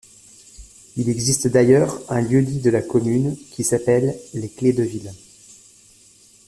Il 0.97 1.09
existe 1.09 1.45
d’ailleurs 1.45 2.01
un 2.09 2.21
lieu-dit 2.21 2.59
de 2.59 2.71
la 2.71 2.81
commune 2.81 3.37
qui 3.51 3.63
s’appelle 3.63 4.17
les 4.33 4.49
Clédevilles. 4.49 5.11